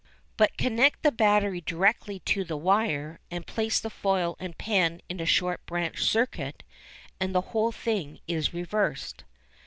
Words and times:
But 0.35 0.57
connect 0.57 1.03
the 1.03 1.11
battery 1.11 1.61
directly 1.61 2.17
to 2.21 2.43
the 2.43 2.57
wire, 2.57 3.19
and 3.29 3.45
place 3.45 3.79
the 3.79 3.91
foil 3.91 4.35
and 4.39 4.57
pen 4.57 5.01
in 5.09 5.19
a 5.19 5.27
short 5.27 5.63
branch 5.67 6.01
circuit, 6.03 6.63
and 7.19 7.35
the 7.35 7.41
whole 7.53 7.71
thing 7.71 8.19
is 8.27 8.51
reversed. 8.51 9.25